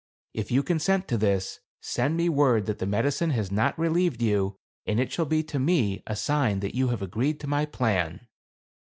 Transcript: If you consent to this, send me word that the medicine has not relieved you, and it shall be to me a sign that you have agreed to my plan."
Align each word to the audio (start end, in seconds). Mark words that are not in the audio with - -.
If 0.33 0.49
you 0.49 0.63
consent 0.63 1.07
to 1.09 1.17
this, 1.19 1.59
send 1.79 2.17
me 2.17 2.27
word 2.27 2.65
that 2.65 2.79
the 2.79 2.87
medicine 2.87 3.29
has 3.29 3.51
not 3.51 3.77
relieved 3.77 4.19
you, 4.19 4.55
and 4.87 4.99
it 4.99 5.11
shall 5.11 5.25
be 5.25 5.43
to 5.43 5.59
me 5.59 6.01
a 6.07 6.15
sign 6.15 6.59
that 6.61 6.73
you 6.73 6.87
have 6.87 7.03
agreed 7.03 7.39
to 7.41 7.45
my 7.47 7.67
plan." 7.67 8.25